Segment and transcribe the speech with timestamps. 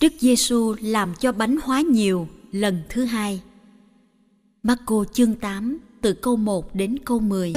[0.00, 3.42] Đức Giêsu làm cho bánh hóa nhiều lần thứ hai.
[4.62, 7.52] Marco chương 8 từ câu 1 đến câu 10.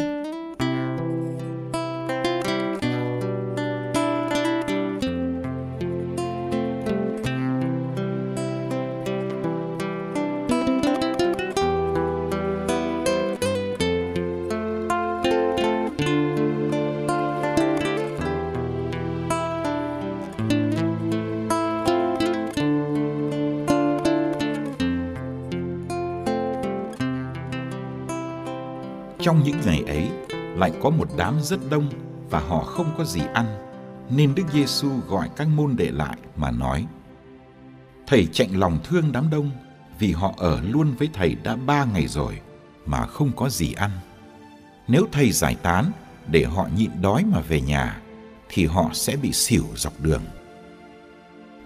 [29.24, 30.10] Trong những ngày ấy,
[30.58, 31.90] lại có một đám rất đông
[32.30, 33.46] và họ không có gì ăn,
[34.10, 36.86] nên Đức Giêsu gọi các môn đệ lại mà nói:
[38.08, 39.52] Thầy chạnh lòng thương đám đông
[40.00, 42.40] vì họ ở luôn với thầy đã ba ngày rồi
[42.86, 43.92] mà không có gì ăn.
[44.88, 45.92] Nếu thầy giải tán
[46.28, 48.02] để họ nhịn đói mà về nhà,
[48.50, 50.24] thì họ sẽ bị xỉu dọc đường.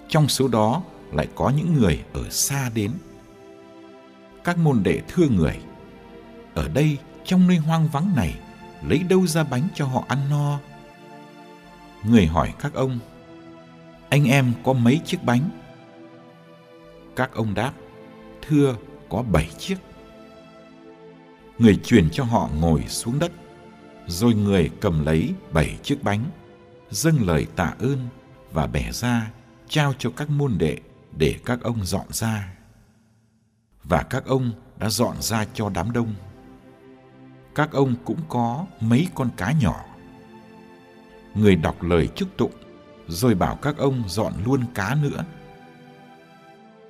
[0.09, 2.91] Trong số đó lại có những người ở xa đến.
[4.43, 5.59] Các môn đệ thưa người,
[6.53, 6.97] ở đây
[7.27, 8.39] trong nơi hoang vắng này,
[8.81, 10.59] lấy đâu ra bánh cho họ ăn no?
[12.03, 12.99] Người hỏi các ông,
[14.09, 15.49] anh em có mấy chiếc bánh?
[17.15, 17.73] Các ông đáp,
[18.41, 18.75] thưa,
[19.09, 19.77] có bảy chiếc.
[21.59, 23.31] Người truyền cho họ ngồi xuống đất,
[24.07, 26.25] rồi người cầm lấy bảy chiếc bánh,
[26.89, 28.07] dâng lời tạ ơn
[28.51, 29.31] và bẻ ra,
[29.69, 30.77] trao cho các môn đệ
[31.17, 32.53] để các ông dọn ra.
[33.83, 36.13] Và các ông đã dọn ra cho đám đông
[37.57, 39.85] các ông cũng có mấy con cá nhỏ.
[41.35, 42.51] Người đọc lời chúc tụng,
[43.07, 45.25] rồi bảo các ông dọn luôn cá nữa.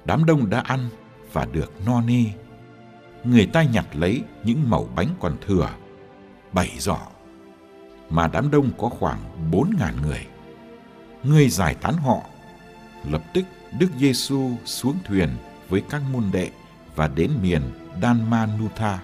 [0.06, 0.89] Đám đông đã ăn
[1.33, 2.23] và được no nê.
[3.23, 5.69] Người ta nhặt lấy những mẩu bánh còn thừa,
[6.51, 7.00] bảy giỏ,
[8.09, 9.19] mà đám đông có khoảng
[9.51, 10.25] bốn ngàn người.
[11.23, 12.22] Người giải tán họ.
[13.11, 13.45] Lập tức
[13.79, 15.29] Đức Giêsu xuống thuyền
[15.69, 16.50] với các môn đệ
[16.95, 17.61] và đến miền
[18.01, 19.00] Dalmanutha.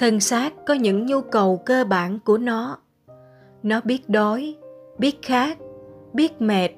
[0.00, 2.78] Thân xác có những nhu cầu cơ bản của nó.
[3.62, 4.56] Nó biết đói,
[4.98, 5.58] biết khát,
[6.12, 6.68] biết mệt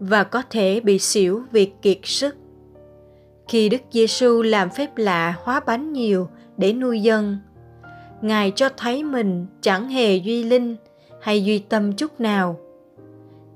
[0.00, 2.36] và có thể bị xỉu vì kiệt sức.
[3.48, 7.38] Khi đức giêsu làm phép lạ hóa bánh nhiều để nuôi dân,
[8.22, 10.76] ngài cho thấy mình chẳng hề duy linh
[11.20, 12.56] hay duy tâm chút nào.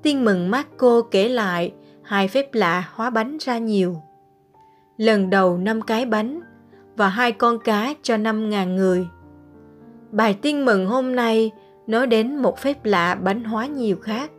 [0.02, 1.72] Tiên mừng Marco kể lại
[2.02, 3.96] hai phép lạ hóa bánh ra nhiều.
[4.96, 6.40] Lần đầu năm cái bánh
[6.96, 9.06] và hai con cá cho năm ngàn người.
[10.10, 11.50] Bài tiên mừng hôm nay
[11.86, 14.30] nói đến một phép lạ bánh hóa nhiều khác.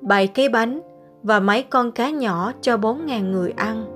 [0.00, 0.80] bảy cái bánh
[1.22, 3.95] và mấy con cá nhỏ cho bốn ngàn người ăn.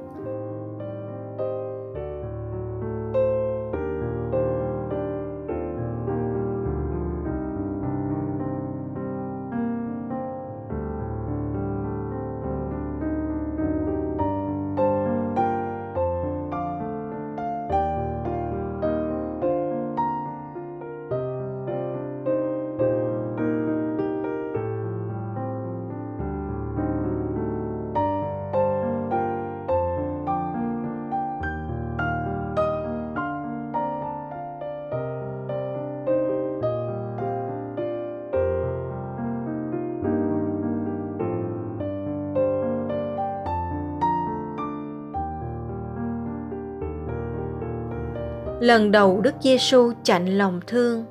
[48.61, 51.05] Lần đầu Đức Giêsu chạnh lòng thương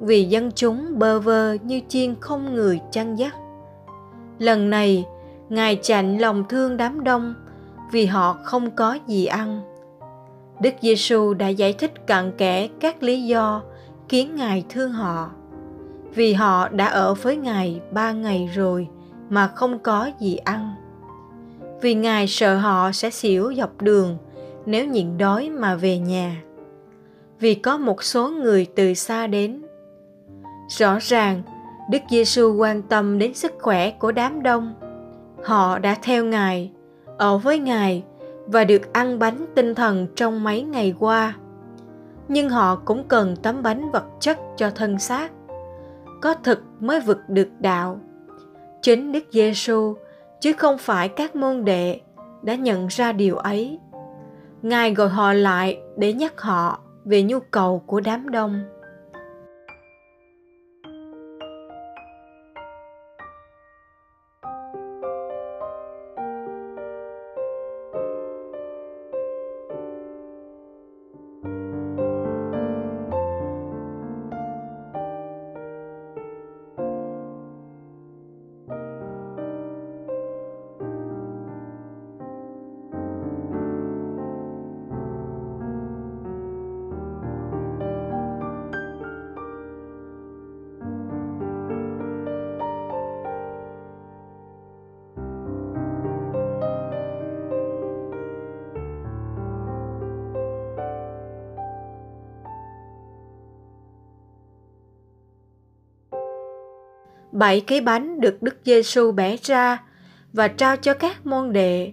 [0.00, 3.34] vì dân chúng bơ vơ như chiên không người chăn dắt.
[4.38, 5.04] Lần này,
[5.48, 7.34] Ngài chạnh lòng thương đám đông
[7.92, 9.60] vì họ không có gì ăn.
[10.60, 13.62] Đức Giêsu đã giải thích cặn kẽ các lý do
[14.08, 15.30] khiến Ngài thương họ.
[16.14, 18.88] Vì họ đã ở với Ngài ba ngày rồi
[19.28, 20.74] mà không có gì ăn.
[21.80, 24.16] Vì Ngài sợ họ sẽ xỉu dọc đường
[24.66, 26.42] nếu nhịn đói mà về nhà
[27.40, 29.62] vì có một số người từ xa đến.
[30.78, 31.42] Rõ ràng,
[31.90, 34.74] Đức Giêsu quan tâm đến sức khỏe của đám đông.
[35.44, 36.72] Họ đã theo Ngài,
[37.18, 38.04] ở với Ngài
[38.46, 41.36] và được ăn bánh tinh thần trong mấy ngày qua.
[42.28, 45.32] Nhưng họ cũng cần tấm bánh vật chất cho thân xác.
[46.22, 48.00] Có thực mới vực được đạo.
[48.82, 49.96] Chính Đức Giêsu
[50.40, 52.00] chứ không phải các môn đệ
[52.42, 53.78] đã nhận ra điều ấy.
[54.62, 58.64] Ngài gọi họ lại để nhắc họ về nhu cầu của đám đông.
[107.40, 109.82] Bảy cái bánh được Đức Giêsu bẻ ra
[110.32, 111.92] và trao cho các môn đệ.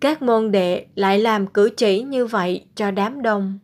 [0.00, 3.58] Các môn đệ lại làm cử chỉ như vậy cho đám đông.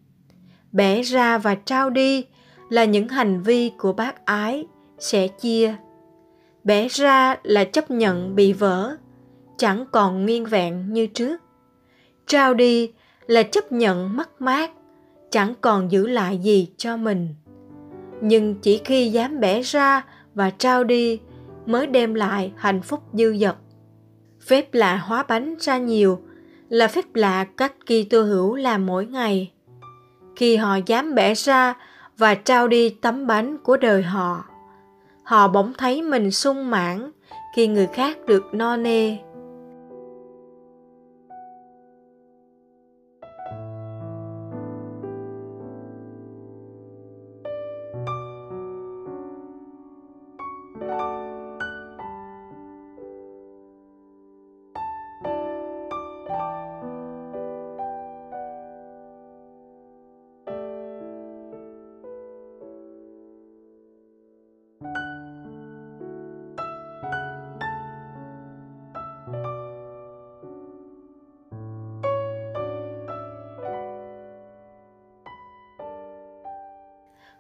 [0.72, 2.24] Bẻ ra và trao đi
[2.70, 4.66] là những hành vi của bác ái,
[4.98, 5.74] sẽ chia.
[6.64, 8.96] Bẻ ra là chấp nhận bị vỡ,
[9.56, 11.40] chẳng còn nguyên vẹn như trước.
[12.26, 12.92] Trao đi
[13.26, 14.70] là chấp nhận mất mát,
[15.30, 17.34] chẳng còn giữ lại gì cho mình.
[18.20, 21.20] Nhưng chỉ khi dám bẻ ra và trao đi
[21.66, 23.56] mới đem lại hạnh phúc dư dật.
[24.46, 26.20] Phép lạ hóa bánh ra nhiều
[26.68, 29.52] là phép lạ cách kỳ tô hữu làm mỗi ngày.
[30.36, 31.74] Khi họ dám bẻ ra
[32.18, 34.44] và trao đi tấm bánh của đời họ,
[35.22, 37.10] họ bỗng thấy mình sung mãn
[37.56, 39.16] khi người khác được no nê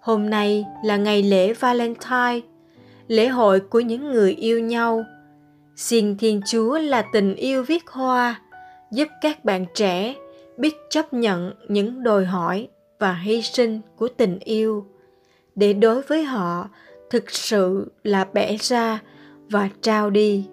[0.00, 2.40] Hôm nay là ngày lễ Valentine,
[3.08, 5.04] lễ hội của những người yêu nhau.
[5.76, 8.40] Xin Thiên Chúa là tình yêu viết hoa,
[8.90, 10.14] giúp các bạn trẻ
[10.56, 14.86] biết chấp nhận những đòi hỏi và hy sinh của tình yêu
[15.54, 16.68] để đối với họ
[17.10, 18.98] thực sự là bẻ ra
[19.50, 20.46] và trao đi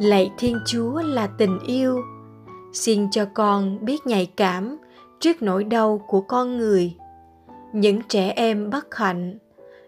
[0.00, 2.00] lạy thiên chúa là tình yêu.
[2.72, 4.76] Xin cho con biết nhạy cảm
[5.20, 6.94] trước nỗi đau của con người.
[7.72, 9.38] Những trẻ em bất hạnh,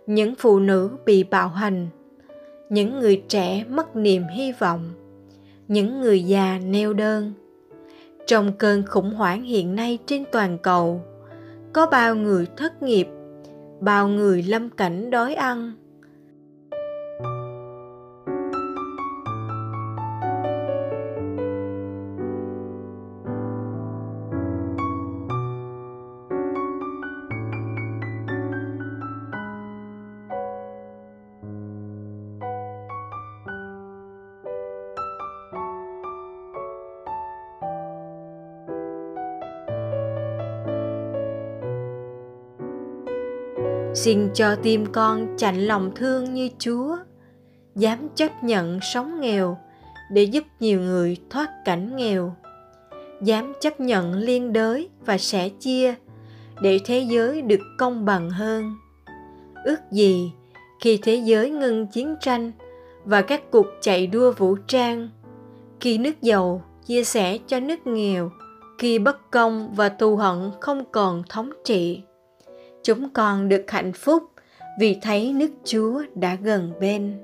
[0.06, 1.88] những phụ nữ bị bạo hành,
[2.70, 4.90] những người trẻ mất niềm hy vọng,
[5.68, 7.32] những người già neo đơn.
[8.26, 11.00] Trong cơn khủng hoảng hiện nay trên toàn cầu,
[11.72, 13.08] có bao người thất nghiệp,
[13.80, 15.72] bao người lâm cảnh đói ăn.
[44.04, 46.96] Xin cho tim con chạnh lòng thương như chúa.
[47.74, 49.58] Dám chấp nhận sống nghèo
[50.10, 52.36] để giúp nhiều người thoát cảnh nghèo.
[53.22, 55.94] Dám chấp nhận liên đới và sẻ chia
[56.62, 58.74] để thế giới được công bằng hơn.
[59.64, 60.32] Ước gì
[60.80, 62.52] khi thế giới ngừng chiến tranh
[63.04, 65.08] và các cuộc chạy đua vũ trang,
[65.80, 68.30] khi nước giàu chia sẻ cho nước nghèo,
[68.78, 72.02] khi bất công và thù hận không còn thống trị
[72.82, 74.22] chúng con được hạnh phúc
[74.80, 77.18] vì thấy nước Chúa đã gần bên.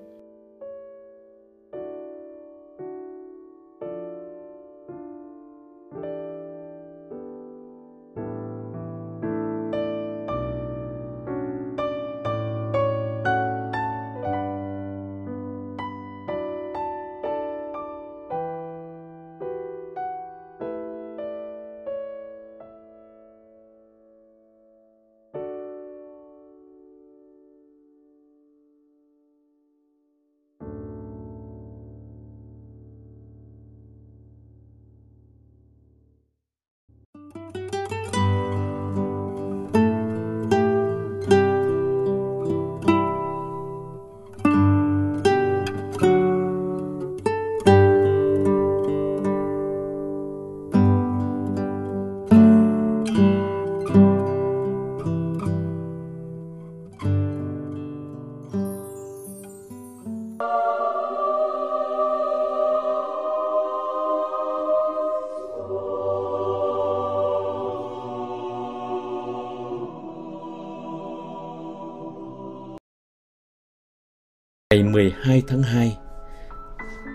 [74.75, 75.97] Ngày 12 tháng 2,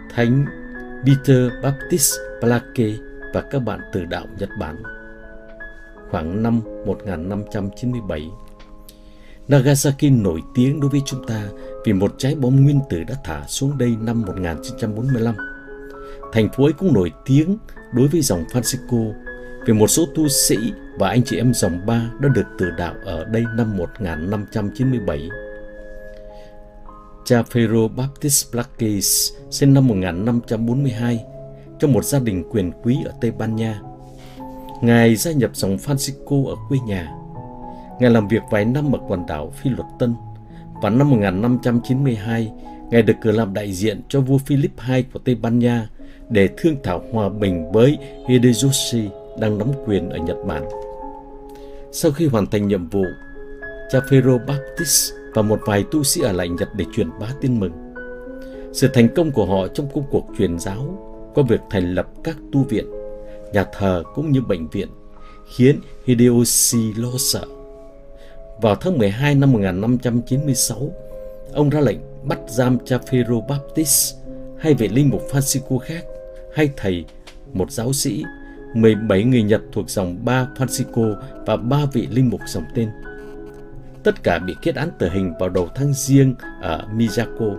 [0.10, 0.46] Thánh
[1.06, 2.94] Peter Baptist Plake
[3.34, 4.84] và các bạn từ đạo Nhật Bản.
[6.12, 8.30] Khoảng năm 1597,
[9.48, 11.48] Nagasaki nổi tiếng đối với chúng ta
[11.86, 15.36] vì một trái bom nguyên tử đã thả xuống đây năm 1945.
[16.34, 17.58] Thành phố ấy cũng nổi tiếng
[17.94, 19.14] đối với dòng Francisco
[19.66, 20.58] vì một số tu sĩ
[21.00, 25.30] và anh chị em dòng ba đã được từ đạo ở đây năm 1597
[27.26, 31.26] cha Phêrô Baptist Blackies sinh năm 1542
[31.80, 33.82] trong một gia đình quyền quý ở Tây Ban Nha.
[34.82, 37.12] Ngài gia nhập dòng Francisco ở quê nhà.
[38.00, 40.16] Ngài làm việc vài năm ở quần đảo Phi Luật Tân
[40.82, 42.52] và năm 1592,
[42.90, 45.90] Ngài được cử làm đại diện cho vua Philip II của Tây Ban Nha
[46.30, 50.64] để thương thảo hòa bình với Hideyoshi đang nắm quyền ở Nhật Bản.
[51.92, 53.04] Sau khi hoàn thành nhiệm vụ,
[53.92, 57.60] cha Phêrô Baptist và một vài tu sĩ ở lại Nhật để truyền bá tin
[57.60, 57.72] mừng.
[58.74, 60.98] Sự thành công của họ trong công cuộc truyền giáo
[61.36, 62.86] có việc thành lập các tu viện,
[63.54, 64.88] nhà thờ cũng như bệnh viện
[65.56, 67.46] khiến Hideyoshi lo sợ.
[68.62, 70.92] Vào tháng 12 năm 1596,
[71.54, 74.16] ông ra lệnh bắt giam cha Phêrô Baptist,
[74.60, 76.06] hai vị linh mục Francisco khác,
[76.56, 77.06] hai thầy,
[77.54, 78.24] một giáo sĩ,
[78.76, 82.90] 17 người Nhật thuộc dòng ba Francisco và ba vị linh mục dòng tên
[84.04, 87.56] Tất cả bị kết án tử hình vào đầu tháng riêng ở Miyako.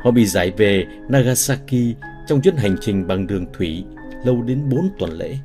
[0.00, 1.96] Họ bị giải về Nagasaki
[2.26, 3.84] trong chuyến hành trình bằng đường thủy
[4.24, 5.38] lâu đến 4 tuần lễ.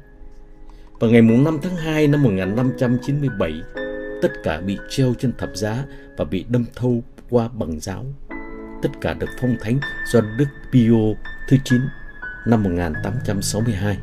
[0.99, 3.53] Vào ngày 5 tháng 2 năm 1597,
[4.21, 5.85] tất cả bị treo trên thập giá
[6.17, 8.05] và bị đâm thâu qua bằng giáo.
[8.81, 11.81] Tất cả được phong thánh do Đức Pio thứ 9
[12.45, 13.97] năm 1862.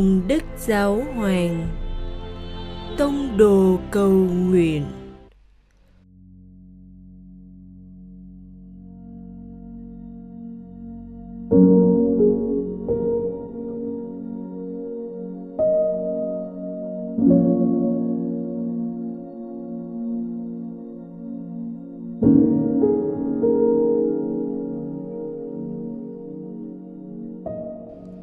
[0.00, 1.69] Cùng đức giáo hoàng.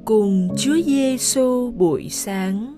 [0.07, 2.76] Cùng Chúa Giêsu buổi sáng.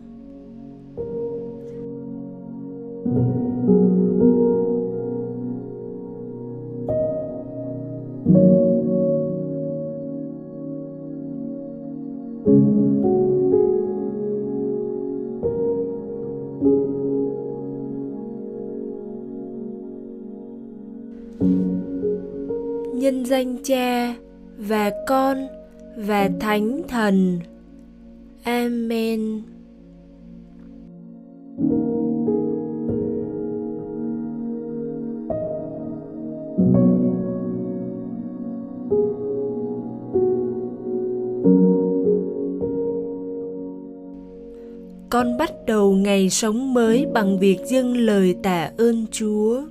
[26.06, 27.40] Và Thánh Thần.
[28.44, 29.42] Amen.
[45.10, 49.62] Con bắt đầu ngày sống mới bằng việc dâng lời tạ ơn Chúa.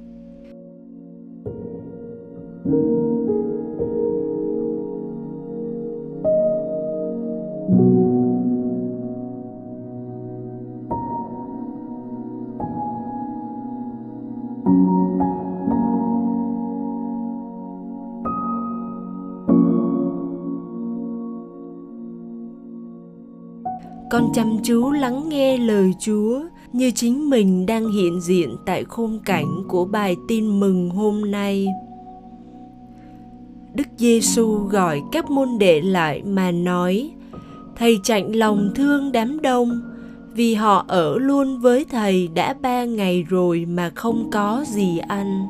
[24.35, 26.41] Chăm chú lắng nghe lời Chúa,
[26.73, 31.69] như chính mình đang hiện diện tại khung cảnh của bài tin mừng hôm nay.
[33.75, 37.11] Đức Giêsu gọi các môn đệ lại mà nói:
[37.77, 39.81] Thầy chạnh lòng thương đám đông,
[40.35, 45.47] vì họ ở luôn với thầy đã ba ngày rồi mà không có gì ăn.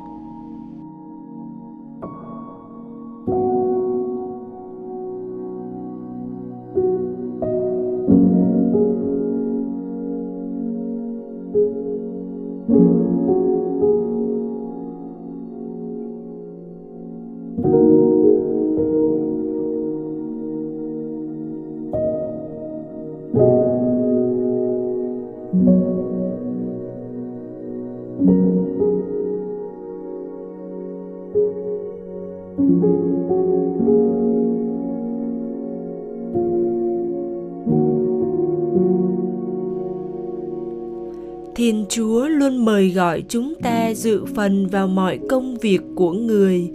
[43.09, 46.69] Gọi chúng ta dự phần vào mọi công việc của người,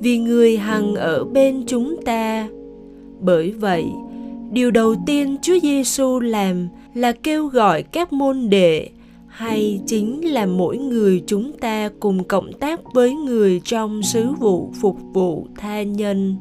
[0.00, 2.48] vì người hằng ở bên chúng ta.
[3.20, 3.84] Bởi vậy,
[4.52, 8.88] điều đầu tiên Chúa Giêsu làm là kêu gọi các môn đệ
[9.26, 14.70] hay chính là mỗi người chúng ta cùng cộng tác với người trong sứ vụ
[14.80, 16.36] phục vụ tha nhân.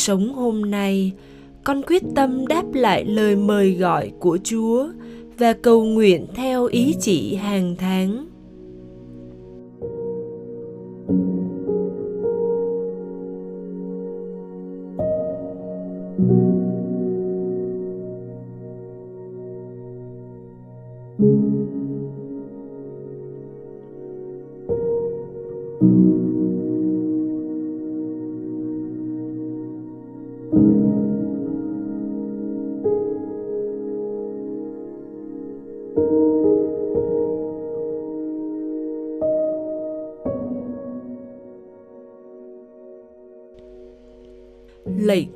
[0.00, 1.12] Sống hôm nay.
[1.64, 4.88] Con quyết tâm đáp lại lời mời gọi của chúa
[5.38, 8.26] và cầu nguyện theo ý chỉ hàng tháng.